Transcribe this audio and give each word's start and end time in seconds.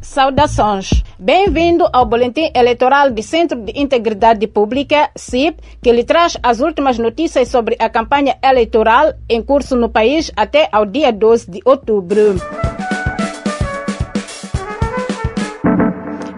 Saudações. 0.00 1.02
Bem-vindo 1.18 1.86
ao 1.92 2.06
Boletim 2.06 2.50
Eleitoral 2.54 3.10
do 3.10 3.22
Centro 3.22 3.60
de 3.60 3.72
Integridade 3.74 4.46
Pública, 4.46 5.10
CIP, 5.16 5.60
que 5.82 5.92
lhe 5.92 6.04
traz 6.04 6.36
as 6.42 6.60
últimas 6.60 6.98
notícias 6.98 7.48
sobre 7.48 7.76
a 7.78 7.88
campanha 7.88 8.36
eleitoral 8.42 9.12
em 9.28 9.42
curso 9.42 9.76
no 9.76 9.88
país 9.88 10.32
até 10.36 10.68
ao 10.72 10.86
dia 10.86 11.12
12 11.12 11.50
de 11.50 11.60
outubro. 11.64 12.69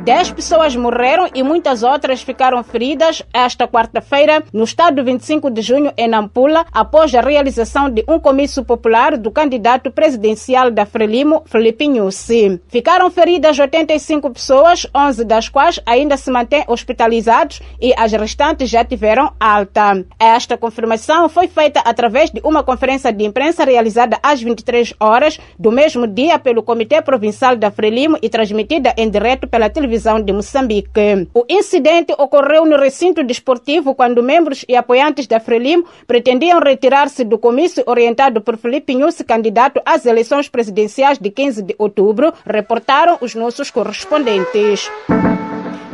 Dez 0.04 0.32
pessoas 0.32 0.74
morreram 0.74 1.28
e 1.32 1.44
muitas 1.44 1.84
outras 1.84 2.22
ficaram 2.22 2.60
feridas 2.64 3.22
esta 3.32 3.68
quarta-feira 3.68 4.42
no 4.52 4.64
estado 4.64 5.04
25 5.04 5.48
de 5.48 5.62
junho 5.62 5.92
em 5.96 6.08
Nampula, 6.08 6.66
após 6.72 7.14
a 7.14 7.20
realização 7.20 7.88
de 7.88 8.04
um 8.08 8.18
comício 8.18 8.64
popular 8.64 9.16
do 9.16 9.30
candidato 9.30 9.92
presidencial 9.92 10.72
da 10.72 10.84
Frelimo, 10.84 11.44
Felipe 11.46 11.86
Nussi. 11.86 12.60
Ficaram 12.66 13.08
feridas 13.12 13.56
85 13.56 14.28
pessoas, 14.30 14.88
11 14.92 15.24
das 15.24 15.48
quais 15.48 15.78
ainda 15.86 16.16
se 16.16 16.32
mantêm 16.32 16.64
hospitalizados 16.66 17.60
e 17.80 17.94
as 17.96 18.10
restantes 18.10 18.68
já 18.68 18.84
tiveram 18.84 19.32
alta. 19.38 20.04
Esta 20.18 20.58
confirmação 20.58 21.28
foi 21.28 21.46
feita 21.46 21.78
através 21.78 22.28
de 22.28 22.40
uma 22.42 22.64
conferência 22.64 23.12
de 23.12 23.24
imprensa 23.24 23.64
realizada 23.64 24.18
às 24.20 24.42
23 24.42 24.94
horas 24.98 25.38
do 25.56 25.70
mesmo 25.70 26.08
dia 26.08 26.40
pelo 26.40 26.60
Comitê 26.60 27.00
Provincial 27.00 27.54
da 27.54 27.70
Frelimo 27.70 28.18
e 28.20 28.28
transmitida 28.28 28.92
em 28.96 29.08
direto 29.08 29.46
pela 29.46 29.70
televisão 29.70 29.91
televisão 29.92 30.20
de 30.20 30.32
Moçambique. 30.32 31.28
O 31.34 31.44
incidente 31.50 32.14
ocorreu 32.16 32.64
no 32.64 32.78
recinto 32.78 33.22
desportivo 33.22 33.94
quando 33.94 34.22
membros 34.22 34.64
e 34.66 34.74
apoiantes 34.74 35.26
da 35.26 35.38
Frelimo 35.38 35.84
pretendiam 36.06 36.60
retirar-se 36.60 37.24
do 37.24 37.36
comício 37.38 37.84
orientado 37.86 38.40
por 38.40 38.56
Felipe 38.56 38.94
Nussi, 38.94 39.22
candidato 39.22 39.82
às 39.84 40.06
eleições 40.06 40.48
presidenciais 40.48 41.18
de 41.18 41.30
15 41.30 41.62
de 41.62 41.74
outubro, 41.78 42.32
reportaram 42.46 43.18
os 43.20 43.34
nossos 43.34 43.70
correspondentes. 43.70 44.90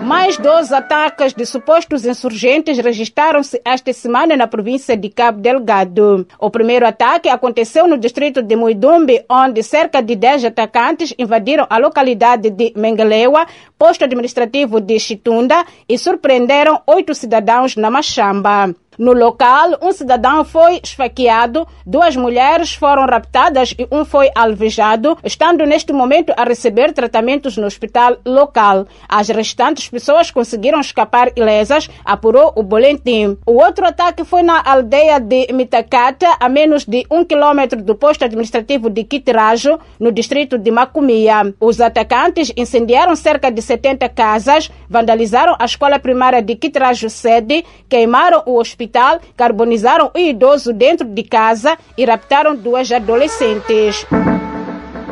Mais 0.03 0.39
12 0.39 0.73
ataques 0.73 1.35
de 1.35 1.45
supostos 1.45 2.07
insurgentes 2.07 2.79
registraram-se 2.79 3.61
esta 3.65 3.93
semana 3.93 4.37
na 4.37 4.47
província 4.47 4.97
de 4.97 5.09
Cabo 5.09 5.41
Delgado. 5.41 6.27
O 6.39 6.51
primeiro 6.51 6.87
ataque 6.87 7.29
aconteceu 7.29 7.87
no 7.89 7.99
distrito 7.99 8.41
de 8.41 8.55
Muidumbi, 8.55 9.25
onde 9.29 9.63
cerca 9.63 10.01
de 10.01 10.15
10 10.15 10.47
atacantes 10.47 11.13
invadiram 11.19 11.67
a 11.69 11.79
localidade 11.79 12.49
de 12.49 12.73
Mengelewa, 12.77 13.47
posto 13.77 14.05
administrativo 14.05 14.81
de 14.81 14.99
Chitunda, 15.01 15.65
e 15.89 15.99
surpreenderam 15.99 16.81
oito 16.87 17.13
cidadãos 17.15 17.75
na 17.75 17.91
Machamba. 17.91 18.73
No 18.99 19.13
local, 19.13 19.79
um 19.81 19.93
cidadão 19.93 20.45
foi 20.45 20.81
esfaqueado, 20.83 21.65
duas 21.87 22.17
mulheres 22.17 22.75
foram 22.75 23.07
raptadas 23.07 23.73
e 23.79 23.87
um 23.93 24.05
foi 24.05 24.29
alvejado, 24.35 25.17
estando 25.23 25.65
neste 25.65 25.93
momento 25.93 26.33
a 26.37 26.43
receber 26.43 26.93
tratamentos 26.93 27.57
no 27.57 27.67
hospital 27.67 28.17
local. 28.27 28.89
As 29.09 29.29
restantes 29.29 29.88
pessoas 29.89 30.31
conseguiram 30.31 30.81
escapar 30.81 31.33
ilesas, 31.37 31.89
apurou 32.05 32.53
o 32.57 32.63
boletim. 32.63 33.37
O 33.47 33.63
outro 33.63 33.87
ataque 33.87 34.25
foi 34.25 34.43
na 34.43 34.63
aldeia 34.65 35.19
de 35.19 35.53
Mitacata, 35.53 36.37
a 36.39 36.49
menos 36.49 36.85
de 36.85 37.07
um 37.11 37.25
quilômetro 37.25 37.83
do 37.83 37.95
posto 37.95 38.25
administrativo 38.25 38.91
de 38.91 39.05
Kitirajo, 39.05 39.79
no 39.99 40.13
distrito 40.13 40.59
de 40.59 40.71
Macumia. 40.71 41.55
Os 41.61 41.81
atacantes 41.81 42.53
incendiaram 42.57 43.15
cerca 43.17 43.51
de 43.51 43.63
70 43.63 44.09
casas, 44.09 44.71
vandalizaram 44.89 45.57
a 45.59 45.65
escola 45.65 45.99
primária 45.99 46.43
de 46.43 46.55
Kitirajo 46.55 47.09
sede, 47.09 47.65
queimaram 47.89 48.43
o 48.47 48.59
hospital 48.59 49.21
carbonizaram 49.37 50.11
o 50.15 50.19
idoso 50.19 50.73
dentro 50.73 51.07
de 51.07 51.23
casa 51.23 51.79
e 51.97 52.05
raptaram 52.05 52.55
duas 52.55 52.91
adolescentes. 52.91 54.07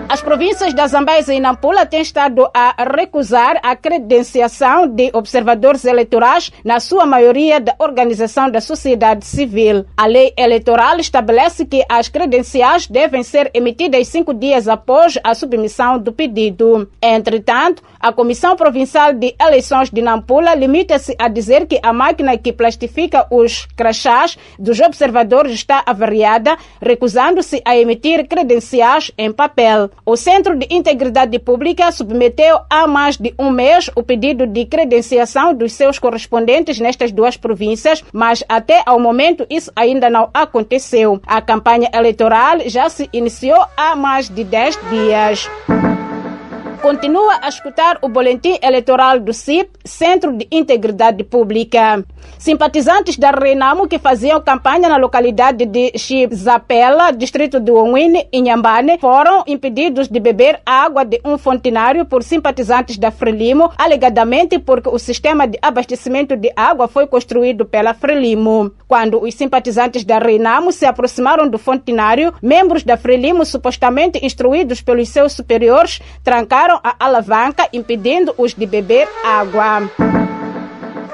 As 0.08 0.22
províncias 0.22 0.72
da 0.72 0.86
Zambésia 0.86 1.34
e 1.34 1.40
Nampula 1.40 1.84
têm 1.84 2.00
estado 2.00 2.48
a 2.54 2.76
recusar 2.96 3.58
a 3.60 3.74
credenciação 3.74 4.86
de 4.86 5.10
observadores 5.12 5.84
eleitorais, 5.84 6.52
na 6.64 6.78
sua 6.78 7.04
maioria 7.04 7.60
da 7.60 7.74
organização 7.80 8.48
da 8.48 8.60
sociedade 8.60 9.26
civil. 9.26 9.84
A 9.96 10.06
lei 10.06 10.32
eleitoral 10.36 10.98
estabelece 10.98 11.66
que 11.66 11.84
as 11.88 12.08
credenciais 12.08 12.86
devem 12.86 13.24
ser 13.24 13.50
emitidas 13.52 14.06
cinco 14.06 14.32
dias 14.32 14.68
após 14.68 15.18
a 15.24 15.34
submissão 15.34 15.98
do 15.98 16.12
pedido. 16.12 16.88
Entretanto, 17.02 17.82
a 17.98 18.12
Comissão 18.12 18.54
Provincial 18.54 19.12
de 19.12 19.34
Eleições 19.40 19.90
de 19.90 20.00
Nampula 20.00 20.54
limita-se 20.54 21.16
a 21.18 21.26
dizer 21.26 21.66
que 21.66 21.80
a 21.82 21.92
máquina 21.92 22.38
que 22.38 22.52
plastifica 22.52 23.26
os 23.28 23.66
crachás 23.76 24.38
dos 24.56 24.78
observadores 24.78 25.52
está 25.52 25.82
avariada, 25.84 26.56
recusando-se 26.80 27.60
a 27.64 27.76
emitir 27.76 28.28
credenciais 28.28 29.10
em 29.18 29.32
papel. 29.32 29.90
O 30.04 30.16
Centro 30.16 30.56
de 30.56 30.66
Integridade 30.70 31.38
Pública 31.38 31.90
submeteu 31.90 32.60
há 32.70 32.86
mais 32.86 33.16
de 33.16 33.34
um 33.38 33.50
mês 33.50 33.90
o 33.94 34.02
pedido 34.02 34.46
de 34.46 34.64
credenciação 34.64 35.54
dos 35.54 35.72
seus 35.72 35.98
correspondentes 35.98 36.78
nestas 36.78 37.10
duas 37.10 37.36
províncias, 37.36 38.04
mas 38.12 38.44
até 38.48 38.82
ao 38.86 39.00
momento 39.00 39.46
isso 39.50 39.72
ainda 39.74 40.08
não 40.08 40.30
aconteceu. 40.32 41.20
A 41.26 41.40
campanha 41.40 41.90
eleitoral 41.92 42.60
já 42.66 42.88
se 42.88 43.08
iniciou 43.12 43.64
há 43.76 43.96
mais 43.96 44.28
de 44.28 44.44
10 44.44 44.78
dias. 44.90 45.95
Continua 46.86 47.40
a 47.42 47.48
escutar 47.48 47.98
o 48.00 48.08
boletim 48.08 48.60
eleitoral 48.62 49.18
do 49.18 49.32
CIP, 49.32 49.70
Centro 49.84 50.32
de 50.32 50.46
Integridade 50.52 51.24
Pública. 51.24 52.04
Simpatizantes 52.38 53.16
da 53.16 53.32
Renamo 53.32 53.88
que 53.88 53.98
faziam 53.98 54.40
campanha 54.40 54.88
na 54.88 54.96
localidade 54.96 55.66
de 55.66 55.98
Chipzapela, 55.98 57.10
distrito 57.10 57.58
de 57.58 57.72
Onwini, 57.72 58.28
em 58.32 58.44
Nhambane, 58.44 58.98
foram 59.00 59.42
impedidos 59.48 60.06
de 60.06 60.20
beber 60.20 60.60
água 60.64 61.04
de 61.04 61.20
um 61.24 61.36
fontinário 61.36 62.04
por 62.04 62.22
simpatizantes 62.22 62.96
da 62.98 63.10
Frelimo, 63.10 63.72
alegadamente 63.76 64.56
porque 64.60 64.88
o 64.88 64.96
sistema 64.96 65.48
de 65.48 65.58
abastecimento 65.60 66.36
de 66.36 66.52
água 66.54 66.86
foi 66.86 67.08
construído 67.08 67.66
pela 67.66 67.94
Frelimo. 67.94 68.70
Quando 68.86 69.20
os 69.20 69.34
simpatizantes 69.34 70.04
da 70.04 70.20
Renamo 70.20 70.70
se 70.70 70.86
aproximaram 70.86 71.48
do 71.48 71.58
fontinário, 71.58 72.32
membros 72.40 72.84
da 72.84 72.96
Frelimo, 72.96 73.44
supostamente 73.44 74.24
instruídos 74.24 74.80
pelos 74.80 75.08
seus 75.08 75.32
superiores, 75.32 76.00
trancaram 76.22 76.75
a 76.82 76.96
alavanca, 76.98 77.68
impedindo-os 77.72 78.54
de 78.54 78.66
beber 78.66 79.08
água. 79.24 79.88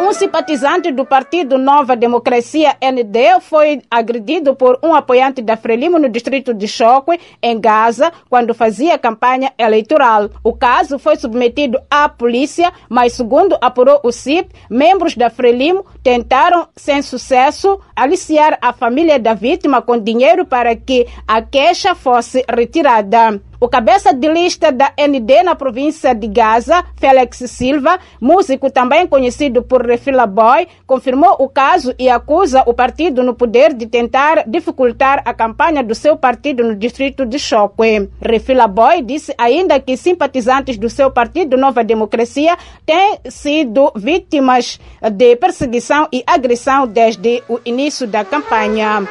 Um 0.01 0.13
simpatizante 0.13 0.91
do 0.91 1.05
partido 1.05 1.57
Nova 1.57 1.95
Democracia 1.95 2.77
ND 2.83 3.41
foi 3.41 3.83
agredido 3.89 4.55
por 4.55 4.79
um 4.83 4.95
apoiante 4.95 5.41
da 5.41 5.57
Frelimo 5.57 5.97
no 5.97 6.09
distrito 6.09 6.53
de 6.53 6.67
Chocwe, 6.67 7.21
em 7.41 7.61
Gaza, 7.61 8.13
quando 8.29 8.53
fazia 8.53 8.99
campanha 8.99 9.53
eleitoral. 9.57 10.29
O 10.43 10.53
caso 10.55 10.99
foi 10.99 11.15
submetido 11.17 11.79
à 11.89 12.09
polícia, 12.09 12.73
mas 12.89 13.13
segundo 13.13 13.57
apurou 13.61 14.01
o 14.03 14.11
CIP, 14.11 14.53
membros 14.69 15.15
da 15.15 15.31
Frelimo 15.31 15.87
tentaram, 16.03 16.69
sem 16.75 17.01
sucesso, 17.01 17.81
aliciar 17.95 18.59
a 18.61 18.73
família 18.73 19.19
da 19.19 19.35
vítima 19.35 19.81
com 19.81 19.99
dinheiro 19.99 20.45
para 20.45 20.75
que 20.75 21.07
a 21.27 21.41
queixa 21.41 21.95
fosse 21.95 22.45
retirada. 22.49 23.41
O 23.61 23.69
cabeça 23.69 24.13
de 24.13 24.29
lista 24.29 24.73
da 24.73 24.93
ND 24.99 25.45
na 25.45 25.55
província 25.55 26.13
de 26.13 26.27
Gaza, 26.27 26.85
Félix 26.97 27.45
Silva, 27.47 27.97
músico 28.21 28.69
também 28.69 29.07
conhecido 29.07 29.63
por 29.63 29.87
Refila 29.87 30.27
Boy, 30.27 30.67
confirmou 30.85 31.37
o 31.39 31.49
caso 31.49 31.95
e 31.97 32.11
acusa 32.11 32.65
o 32.67 32.75
partido 32.75 33.23
no 33.23 33.35
poder 33.35 33.73
de 33.73 33.87
tentar 33.87 34.43
dificultar 34.49 35.23
a 35.25 35.33
campanha 35.33 35.81
do 35.81 35.95
seu 35.95 36.17
partido 36.17 36.65
no 36.65 36.75
distrito 36.75 37.25
de 37.25 37.39
Chocwe. 37.39 38.11
Refila 38.21 38.67
Boy 38.67 39.01
disse 39.01 39.33
ainda 39.39 39.79
que 39.79 39.97
simpatizantes 39.97 40.77
do 40.77 40.91
seu 40.91 41.09
partido 41.13 41.57
Nova 41.57 41.85
Democracia 41.85 42.59
têm 42.85 43.21
sido 43.29 43.93
vítimas 43.95 44.81
de 45.13 45.37
perseguição 45.37 45.92
e 46.13 46.23
agressão 46.27 46.87
desde 46.87 47.43
o 47.49 47.61
início 47.65 48.07
da 48.07 48.25
campanha. 48.25 49.07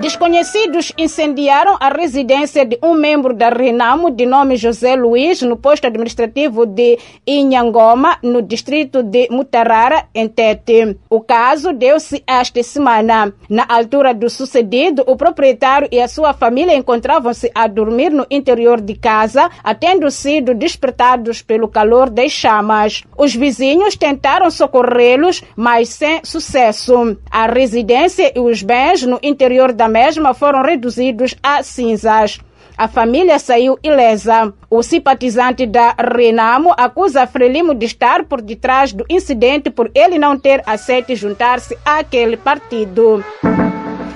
Desconhecidos 0.00 0.92
incendiaram 0.96 1.76
a 1.80 1.88
residência 1.88 2.64
de 2.64 2.78
um 2.80 2.94
membro 2.94 3.34
da 3.34 3.48
Renamo 3.48 4.12
de 4.12 4.24
nome 4.26 4.56
José 4.56 4.94
Luiz 4.94 5.42
no 5.42 5.56
posto 5.56 5.88
administrativo 5.88 6.64
de 6.64 6.96
Inhangoma, 7.26 8.16
no 8.22 8.40
distrito 8.40 9.02
de 9.02 9.26
Mutarara, 9.28 10.06
em 10.14 10.28
Tete. 10.28 10.96
O 11.10 11.20
caso 11.20 11.72
deu-se 11.72 12.22
esta 12.28 12.62
semana. 12.62 13.34
Na 13.50 13.66
altura 13.68 14.14
do 14.14 14.30
sucedido, 14.30 15.02
o 15.04 15.16
proprietário 15.16 15.88
e 15.90 16.00
a 16.00 16.06
sua 16.06 16.32
família 16.32 16.76
encontravam-se 16.76 17.50
a 17.52 17.66
dormir 17.66 18.10
no 18.10 18.24
interior 18.30 18.80
de 18.80 18.94
casa, 18.94 19.50
tendo 19.80 20.08
sido 20.12 20.54
despertados 20.54 21.42
pelo 21.42 21.66
calor 21.66 22.08
das 22.08 22.30
chamas. 22.30 23.02
Os 23.16 23.34
vizinhos 23.34 23.96
tentaram 23.96 24.48
socorrê-los, 24.48 25.42
mas 25.56 25.88
sem 25.88 26.20
sucesso. 26.22 27.18
A 27.28 27.46
residência 27.46 28.32
e 28.32 28.38
os 28.38 28.62
bens 28.62 29.02
no 29.02 29.18
interior 29.24 29.72
da 29.72 29.87
mesma 29.88 30.34
foram 30.34 30.62
reduzidos 30.62 31.34
a 31.42 31.62
cinzas. 31.62 32.38
A 32.76 32.86
família 32.86 33.40
saiu 33.40 33.76
ilesa. 33.82 34.54
O 34.70 34.84
simpatizante 34.84 35.66
da 35.66 35.96
Renamo 35.98 36.72
acusa 36.76 37.26
Frelimo 37.26 37.74
de 37.74 37.86
estar 37.86 38.24
por 38.24 38.40
detrás 38.40 38.92
do 38.92 39.04
incidente 39.10 39.68
por 39.68 39.90
ele 39.92 40.16
não 40.16 40.38
ter 40.38 40.62
aceito 40.64 41.16
juntar-se 41.16 41.76
àquele 41.84 42.36
partido. 42.36 43.24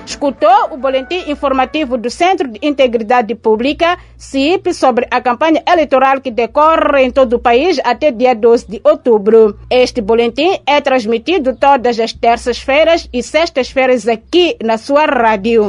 Escutou 0.06 0.72
o 0.72 0.76
boletim 0.76 1.30
informativo 1.30 1.96
do 1.96 2.10
Centro 2.10 2.48
de 2.48 2.58
Integridade 2.62 3.34
Pública, 3.34 3.98
CIP, 4.16 4.74
sobre 4.74 5.06
a 5.10 5.20
campanha 5.20 5.62
eleitoral 5.66 6.20
que 6.20 6.30
decorre 6.30 7.02
em 7.02 7.10
todo 7.10 7.34
o 7.34 7.38
país 7.38 7.80
até 7.84 8.10
dia 8.10 8.34
12 8.34 8.66
de 8.68 8.80
outubro. 8.84 9.58
Este 9.70 10.00
boletim 10.00 10.58
é 10.66 10.80
transmitido 10.80 11.54
todas 11.54 11.98
as 11.98 12.12
terças-feiras 12.12 13.08
e 13.12 13.22
sextas-feiras 13.22 14.08
aqui 14.08 14.56
na 14.62 14.76
sua 14.76 15.06
rádio. 15.06 15.66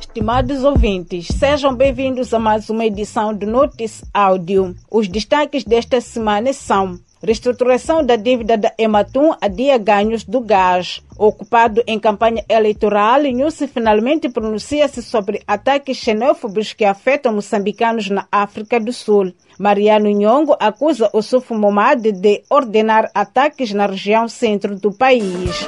Estimados 0.00 0.64
ouvintes, 0.64 1.28
sejam 1.28 1.74
bem-vindos 1.74 2.32
a 2.32 2.38
mais 2.38 2.70
uma 2.70 2.84
edição 2.84 3.34
do 3.34 3.46
Notice 3.46 4.04
Áudio. 4.12 4.74
Os 4.90 5.08
destaques 5.08 5.64
desta 5.64 6.00
semana 6.00 6.52
são 6.52 6.98
Reestruturação 7.22 8.04
da 8.04 8.14
dívida 8.14 8.56
da 8.56 8.72
Ematum 8.78 9.34
adia 9.40 9.76
ganhos 9.76 10.22
do 10.22 10.40
gás. 10.40 11.02
Ocupado 11.18 11.82
em 11.84 11.98
campanha 11.98 12.44
eleitoral, 12.48 13.22
Nhusi 13.22 13.66
finalmente 13.66 14.28
pronuncia-se 14.28 15.02
sobre 15.02 15.42
ataques 15.44 15.96
xenófobos 15.96 16.72
que 16.72 16.84
afetam 16.84 17.34
moçambicanos 17.34 18.08
na 18.08 18.28
África 18.30 18.78
do 18.78 18.92
Sul. 18.92 19.32
Mariano 19.58 20.08
Nhongo 20.08 20.56
acusa 20.60 21.10
o 21.12 21.20
Sufo 21.20 21.54
Momad 21.54 22.00
de 22.00 22.44
ordenar 22.48 23.10
ataques 23.12 23.72
na 23.72 23.86
região 23.86 24.28
centro 24.28 24.78
do 24.78 24.92
país. 24.92 25.66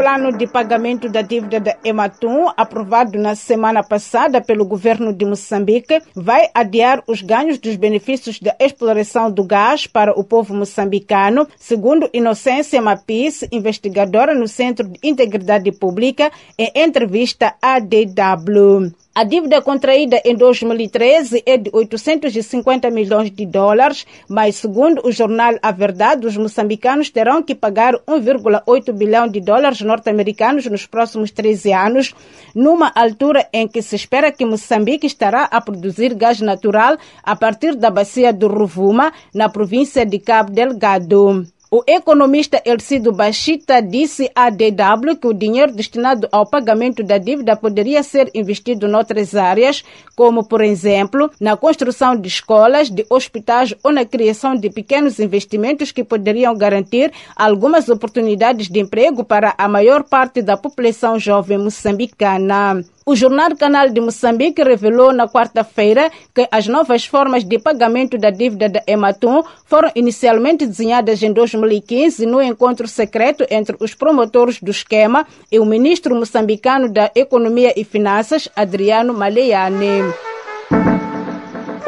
Plano 0.00 0.32
de 0.32 0.46
pagamento 0.46 1.10
da 1.10 1.20
dívida 1.20 1.60
da 1.60 1.76
Ematum, 1.84 2.48
aprovado 2.56 3.18
na 3.18 3.34
semana 3.34 3.82
passada 3.82 4.40
pelo 4.40 4.64
governo 4.64 5.12
de 5.12 5.26
Moçambique, 5.26 6.00
vai 6.14 6.48
adiar 6.54 7.02
os 7.06 7.20
ganhos 7.20 7.58
dos 7.58 7.76
benefícios 7.76 8.40
da 8.40 8.56
exploração 8.58 9.30
do 9.30 9.44
gás 9.44 9.86
para 9.86 10.18
o 10.18 10.24
povo 10.24 10.54
moçambicano, 10.54 11.46
segundo 11.58 12.08
Inocência 12.14 12.80
Mapis, 12.80 13.46
investigadora 13.52 14.34
no 14.34 14.48
Centro 14.48 14.88
de 14.88 14.98
Integridade 15.02 15.70
Pública, 15.70 16.32
em 16.56 16.72
entrevista 16.74 17.52
à 17.60 17.78
DW. 17.78 18.90
A 19.12 19.24
dívida 19.24 19.60
contraída 19.60 20.22
em 20.24 20.36
2013 20.36 21.42
é 21.44 21.56
de 21.56 21.68
850 21.72 22.88
milhões 22.90 23.28
de 23.28 23.44
dólares, 23.44 24.06
mas 24.28 24.54
segundo 24.54 25.04
o 25.04 25.10
jornal 25.10 25.54
A 25.60 25.72
Verdade, 25.72 26.28
os 26.28 26.36
moçambicanos 26.36 27.10
terão 27.10 27.42
que 27.42 27.52
pagar 27.52 27.94
1,8 28.06 28.92
bilhão 28.92 29.26
de 29.26 29.40
dólares 29.40 29.80
norte-americanos 29.80 30.66
nos 30.66 30.86
próximos 30.86 31.32
13 31.32 31.72
anos, 31.72 32.14
numa 32.54 32.92
altura 32.94 33.48
em 33.52 33.66
que 33.66 33.82
se 33.82 33.96
espera 33.96 34.30
que 34.30 34.46
Moçambique 34.46 35.08
estará 35.08 35.42
a 35.44 35.60
produzir 35.60 36.14
gás 36.14 36.40
natural 36.40 36.96
a 37.24 37.34
partir 37.34 37.74
da 37.74 37.90
bacia 37.90 38.32
do 38.32 38.46
Rovuma, 38.46 39.12
na 39.34 39.48
província 39.48 40.06
de 40.06 40.20
Cabo 40.20 40.52
Delgado. 40.52 41.44
O 41.72 41.84
economista 41.86 42.60
Elcido 42.64 43.12
Bachita 43.12 43.80
disse 43.80 44.28
à 44.34 44.50
DW 44.50 45.14
que 45.20 45.28
o 45.28 45.32
dinheiro 45.32 45.72
destinado 45.72 46.28
ao 46.32 46.44
pagamento 46.44 47.00
da 47.04 47.16
dívida 47.16 47.54
poderia 47.54 48.02
ser 48.02 48.28
investido 48.34 48.88
noutras 48.88 49.36
áreas, 49.36 49.84
como, 50.16 50.42
por 50.42 50.62
exemplo, 50.62 51.30
na 51.40 51.56
construção 51.56 52.16
de 52.16 52.26
escolas, 52.26 52.90
de 52.90 53.06
hospitais 53.08 53.72
ou 53.84 53.92
na 53.92 54.04
criação 54.04 54.56
de 54.56 54.68
pequenos 54.68 55.20
investimentos 55.20 55.92
que 55.92 56.02
poderiam 56.02 56.58
garantir 56.58 57.12
algumas 57.36 57.88
oportunidades 57.88 58.68
de 58.68 58.80
emprego 58.80 59.22
para 59.22 59.54
a 59.56 59.68
maior 59.68 60.02
parte 60.02 60.42
da 60.42 60.56
população 60.56 61.20
jovem 61.20 61.56
moçambicana. 61.56 62.84
O 63.06 63.16
jornal 63.16 63.56
Canal 63.56 63.88
de 63.88 64.00
Moçambique 64.00 64.62
revelou 64.62 65.12
na 65.12 65.26
quarta-feira 65.26 66.10
que 66.34 66.46
as 66.50 66.66
novas 66.66 67.06
formas 67.06 67.44
de 67.44 67.58
pagamento 67.58 68.18
da 68.18 68.30
dívida 68.30 68.68
da 68.68 68.82
Ematum 68.86 69.42
foram 69.64 69.90
inicialmente 69.94 70.66
desenhadas 70.66 71.22
em 71.22 71.32
2015 71.32 72.26
no 72.26 72.42
encontro 72.42 72.86
secreto 72.86 73.46
entre 73.50 73.76
os 73.80 73.94
promotores 73.94 74.60
do 74.60 74.70
esquema 74.70 75.26
e 75.50 75.58
o 75.58 75.64
ministro 75.64 76.14
moçambicano 76.14 76.92
da 76.92 77.10
Economia 77.14 77.72
e 77.74 77.84
Finanças, 77.84 78.48
Adriano 78.54 79.14
Maleane. 79.14 80.29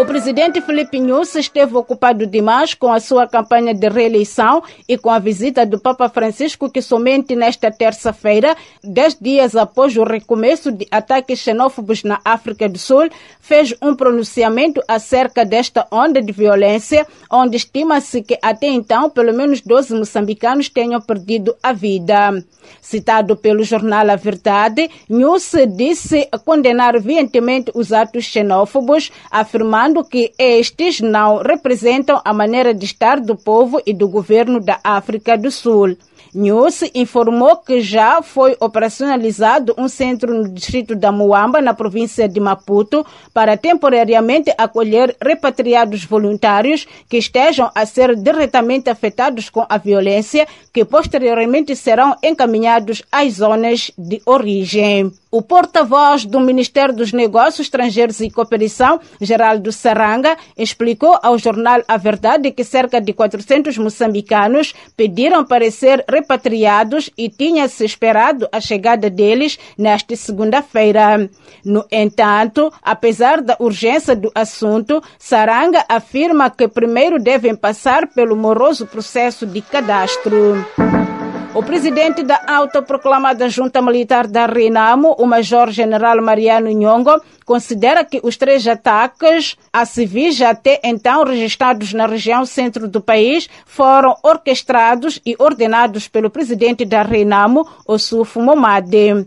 O 0.02 0.04
presidente 0.04 0.60
Felipe 0.60 0.98
Nunes 0.98 1.32
esteve 1.36 1.76
ocupado 1.76 2.26
demais 2.26 2.74
com 2.74 2.92
a 2.92 2.98
sua 2.98 3.24
campanha 3.24 3.72
de 3.72 3.88
reeleição 3.88 4.60
e 4.88 4.98
com 4.98 5.08
a 5.08 5.20
visita 5.20 5.64
do 5.64 5.78
Papa 5.78 6.08
Francisco, 6.08 6.68
que 6.68 6.82
somente 6.82 7.36
nesta 7.36 7.70
terça-feira, 7.70 8.56
dez 8.82 9.16
dias 9.18 9.54
após 9.54 9.96
o 9.96 10.02
recomeço 10.02 10.72
de 10.72 10.88
ataques 10.90 11.38
xenófobos 11.38 12.02
na 12.02 12.20
África 12.24 12.68
do 12.68 12.78
Sul, 12.78 13.08
fez 13.40 13.72
um 13.80 13.94
pronunciamento 13.94 14.82
acerca 14.88 15.44
desta 15.44 15.86
onda 15.88 16.20
de 16.20 16.32
violência, 16.32 17.06
onde 17.30 17.56
estima-se 17.56 18.22
que 18.22 18.36
até 18.42 18.66
então 18.66 19.08
pelo 19.08 19.32
menos 19.32 19.60
12 19.60 19.94
moçambicanos 19.94 20.68
tenham 20.68 21.00
perdido 21.00 21.54
a 21.62 21.72
vida. 21.72 22.44
Citado 22.80 23.36
pelo 23.36 23.62
jornal 23.62 24.08
A 24.10 24.16
Verdade, 24.16 24.90
Nunes 25.08 25.52
disse 25.76 26.28
condenar 26.44 26.98
veementemente 27.00 27.70
os 27.74 27.92
atos 27.92 28.24
xenófobos, 28.24 29.10
afirmando 29.30 29.91
que 30.00 30.32
estes 30.38 31.00
não 31.00 31.38
representam 31.38 32.20
a 32.24 32.32
maneira 32.32 32.72
de 32.72 32.86
estar 32.86 33.20
do 33.20 33.36
povo 33.36 33.82
e 33.84 33.92
do 33.92 34.08
governo 34.08 34.60
da 34.60 34.80
África 34.82 35.36
do 35.36 35.50
Sul. 35.50 35.96
News 36.34 36.82
informou 36.94 37.56
que 37.56 37.80
já 37.80 38.22
foi 38.22 38.56
operacionalizado 38.60 39.74
um 39.76 39.88
centro 39.88 40.32
no 40.32 40.48
distrito 40.48 40.94
da 40.96 41.12
Muamba, 41.12 41.60
na 41.60 41.74
província 41.74 42.28
de 42.28 42.40
Maputo, 42.40 43.04
para 43.34 43.56
temporariamente 43.56 44.52
acolher 44.56 45.16
repatriados 45.20 46.04
voluntários 46.04 46.86
que 47.08 47.18
estejam 47.18 47.70
a 47.74 47.84
ser 47.84 48.16
diretamente 48.16 48.88
afetados 48.88 49.50
com 49.50 49.66
a 49.68 49.78
violência, 49.78 50.46
que 50.72 50.84
posteriormente 50.84 51.76
serão 51.76 52.16
encaminhados 52.22 53.02
às 53.10 53.34
zonas 53.34 53.90
de 53.98 54.22
origem. 54.24 55.12
O 55.34 55.40
porta-voz 55.40 56.26
do 56.26 56.38
Ministério 56.38 56.94
dos 56.94 57.10
Negócios 57.10 57.60
Estrangeiros 57.60 58.20
e 58.20 58.28
Cooperação, 58.28 59.00
Geraldo 59.18 59.72
Saranga, 59.72 60.36
explicou 60.58 61.18
ao 61.22 61.38
jornal 61.38 61.80
A 61.88 61.96
Verdade 61.96 62.50
que 62.50 62.62
cerca 62.62 63.00
de 63.00 63.14
400 63.14 63.78
moçambicanos 63.78 64.74
pediram 64.94 65.42
para 65.42 65.70
ser 65.70 66.04
repatriados 66.12 67.10
e 67.16 67.28
tinha-se 67.28 67.84
esperado 67.84 68.48
a 68.52 68.60
chegada 68.60 69.08
deles 69.08 69.58
nesta 69.76 70.14
segunda-feira. 70.14 71.30
No 71.64 71.84
entanto, 71.90 72.72
apesar 72.82 73.40
da 73.40 73.56
urgência 73.58 74.14
do 74.14 74.30
assunto, 74.34 75.02
Saranga 75.18 75.84
afirma 75.88 76.50
que 76.50 76.68
primeiro 76.68 77.18
devem 77.18 77.54
passar 77.54 78.06
pelo 78.08 78.36
moroso 78.36 78.86
processo 78.86 79.46
de 79.46 79.62
cadastro. 79.62 81.11
O 81.54 81.62
presidente 81.62 82.22
da 82.22 82.40
autoproclamada 82.46 83.46
Junta 83.46 83.82
Militar 83.82 84.26
da 84.26 84.46
Renamo, 84.46 85.14
o 85.18 85.26
Major-General 85.26 86.22
Mariano 86.22 86.70
Nhongo, 86.70 87.20
considera 87.44 88.06
que 88.06 88.20
os 88.22 88.38
três 88.38 88.66
ataques 88.66 89.54
a 89.70 89.84
civis 89.84 90.40
até 90.40 90.80
então 90.82 91.24
registrados 91.24 91.92
na 91.92 92.06
região 92.06 92.46
centro 92.46 92.88
do 92.88 93.02
país 93.02 93.50
foram 93.66 94.16
orquestrados 94.22 95.20
e 95.26 95.36
ordenados 95.38 96.08
pelo 96.08 96.30
presidente 96.30 96.86
da 96.86 97.02
Renamo, 97.02 97.68
Osufo 97.86 98.40
Momade. 98.40 99.26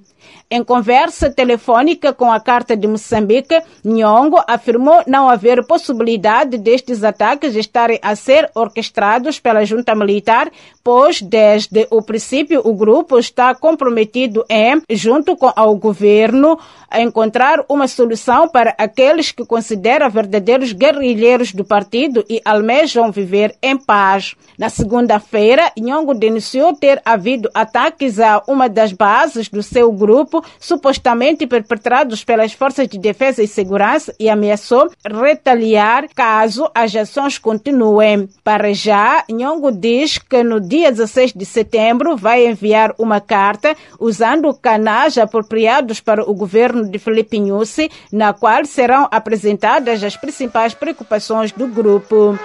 Em 0.50 0.64
conversa 0.64 1.30
telefônica 1.30 2.14
com 2.14 2.32
a 2.32 2.40
Carta 2.40 2.78
de 2.78 2.88
Moçambique, 2.88 3.60
Nhongo 3.84 4.40
afirmou 4.48 5.02
não 5.08 5.28
haver 5.28 5.66
possibilidade 5.66 6.58
destes 6.58 7.04
ataques 7.04 7.56
estarem 7.56 8.00
a 8.02 8.16
ser 8.16 8.50
orquestrados 8.54 9.40
pela 9.40 9.66
junta 9.66 9.96
militar, 9.96 10.52
pois 10.84 11.22
desde 11.22 11.88
o 11.90 12.02
princípio 12.02 12.62
o 12.64 12.74
grupo 12.74 13.18
está 13.18 13.56
comprometido 13.56 14.46
em, 14.48 14.82
junto 14.92 15.36
com 15.36 15.52
o 15.56 15.76
governo, 15.76 16.60
a 16.90 17.02
encontrar 17.02 17.66
uma 17.68 17.88
solução 17.88 18.48
para 18.48 18.76
aqueles 18.78 19.32
que 19.32 19.46
considera 19.46 20.08
verdadeiros 20.08 20.72
guerrilheiros 20.72 21.52
do 21.52 21.66
partido 21.66 22.24
e 22.30 22.40
almejam 22.46 23.12
viver 23.12 23.56
em 23.62 23.76
paz. 23.78 24.36
Na 24.60 24.70
segunda-feira, 24.70 25.72
Nhongo 25.76 26.14
denunciou 26.14 26.74
ter 26.74 27.02
havido 27.04 27.50
ataques 27.54 28.20
a 28.20 28.44
uma 28.48 28.70
das 28.70 28.94
bases 28.94 29.50
do 29.50 29.64
seu 29.64 29.92
grupo 29.92 30.15
grupo, 30.16 30.44
supostamente 30.60 31.46
perpetrados 31.46 32.24
pelas 32.24 32.54
forças 32.54 32.88
de 32.88 32.98
defesa 32.98 33.44
e 33.44 33.48
segurança, 33.48 34.16
e 34.18 34.30
ameaçou 34.30 34.90
retaliar 35.06 36.08
caso 36.16 36.70
as 36.74 36.96
ações 36.96 37.38
continuem. 37.38 38.30
Para 38.44 38.74
já, 38.74 39.26
Nhongo 39.30 39.72
diz 39.72 40.18
que 40.18 40.42
no 40.42 40.62
dia 40.62 40.90
16 40.92 41.34
de 41.34 41.46
setembro 41.46 42.16
vai 42.16 42.48
enviar 42.48 42.96
uma 42.98 43.20
carta 43.20 43.76
usando 44.00 44.54
canais 44.54 45.18
apropriados 45.18 46.00
para 46.00 46.24
o 46.24 46.34
governo 46.34 46.90
de 46.90 46.98
Felipe 46.98 47.40
Nussi, 47.40 47.92
na 48.12 48.34
qual 48.34 48.64
serão 48.66 49.08
apresentadas 49.12 50.02
as 50.04 50.16
principais 50.16 50.74
preocupações 50.74 51.52
do 51.52 51.68
grupo. 51.68 52.40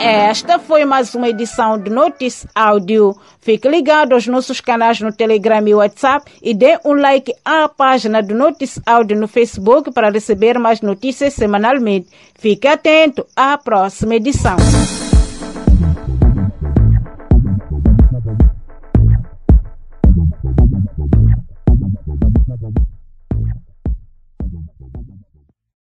Esta 0.00 0.60
foi 0.60 0.84
mais 0.84 1.12
uma 1.16 1.28
edição 1.28 1.76
de 1.76 1.90
Notice 1.90 2.46
Áudio. 2.54 3.16
Fique 3.40 3.68
ligado 3.68 4.12
aos 4.12 4.28
nossos 4.28 4.60
canais 4.60 5.00
no 5.00 5.12
Telegram 5.12 5.66
e 5.66 5.74
WhatsApp 5.74 6.30
e 6.40 6.54
dê 6.54 6.78
um 6.84 6.92
like 7.08 7.34
à 7.44 7.68
página 7.68 8.22
do 8.22 8.34
Notice 8.34 8.80
Áudio 8.84 9.16
no 9.16 9.26
Facebook 9.26 9.90
para 9.92 10.10
receber 10.10 10.58
mais 10.58 10.82
notícias 10.82 11.32
semanalmente. 11.32 12.08
Fique 12.38 12.68
atento 12.68 13.26
à 13.34 13.56
próxima 13.56 14.16
edição. 14.16 14.56